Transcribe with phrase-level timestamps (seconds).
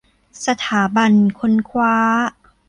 [0.45, 1.93] สถาบันค้นคว้า